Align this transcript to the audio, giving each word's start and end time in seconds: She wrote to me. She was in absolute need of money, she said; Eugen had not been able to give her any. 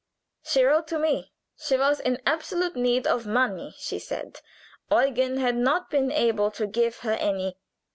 She 0.41 0.63
wrote 0.63 0.87
to 0.87 0.97
me. 0.97 1.31
She 1.55 1.77
was 1.77 1.99
in 1.99 2.23
absolute 2.25 2.75
need 2.75 3.05
of 3.05 3.27
money, 3.27 3.75
she 3.77 3.99
said; 3.99 4.39
Eugen 4.91 5.37
had 5.37 5.55
not 5.55 5.91
been 5.91 6.11
able 6.11 6.49
to 6.49 6.65
give 6.65 6.97
her 7.01 7.11
any. 7.11 7.59